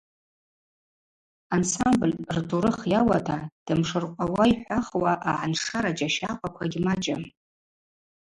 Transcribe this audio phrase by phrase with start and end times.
[1.57, 7.23] Ансамбль ртурых йауата дымшыркъвауа йхӏвахуа агӏаншара джьащахъваква гьмачӏым.